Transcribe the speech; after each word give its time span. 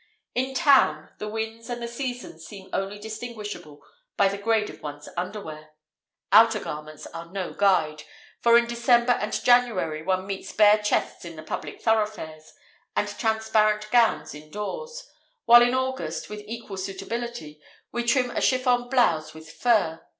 In 0.33 0.55
town, 0.55 1.09
the 1.19 1.27
winds 1.27 1.69
and 1.69 1.79
the 1.79 1.87
seasons 1.87 2.43
seem 2.43 2.71
only 2.73 2.97
distinguishable 2.97 3.83
by 4.17 4.29
the 4.29 4.37
grade 4.39 4.71
of 4.71 4.81
one's 4.81 5.07
underwear. 5.15 5.73
Outer 6.31 6.57
garments 6.59 7.05
are 7.05 7.27
no 7.31 7.53
guide, 7.53 8.01
for 8.41 8.57
in 8.57 8.65
December 8.65 9.11
and 9.11 9.31
January 9.31 10.01
one 10.01 10.25
meets 10.25 10.51
bare 10.53 10.79
chests 10.79 11.23
in 11.23 11.35
the 11.35 11.43
public 11.43 11.83
thoroughfares 11.83 12.51
and 12.95 13.09
transparent 13.09 13.91
gowns 13.91 14.33
indoors; 14.33 15.07
while 15.45 15.61
in 15.61 15.75
August, 15.75 16.31
with 16.31 16.41
equal 16.47 16.77
suitability, 16.77 17.61
we 17.91 18.03
trim 18.03 18.31
a 18.31 18.41
chiffon 18.41 18.89
blouse 18.89 19.35
with 19.35 19.51
fur! 19.51 20.01